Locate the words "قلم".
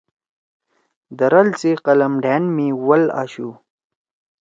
1.85-2.13